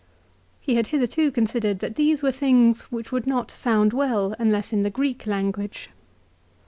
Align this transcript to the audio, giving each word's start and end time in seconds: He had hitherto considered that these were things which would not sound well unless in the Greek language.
He 0.59 0.77
had 0.77 0.87
hitherto 0.87 1.29
considered 1.31 1.77
that 1.77 1.95
these 1.95 2.23
were 2.23 2.31
things 2.31 2.91
which 2.91 3.11
would 3.11 3.27
not 3.27 3.51
sound 3.51 3.93
well 3.93 4.33
unless 4.39 4.73
in 4.73 4.81
the 4.81 4.89
Greek 4.89 5.27
language. 5.27 5.89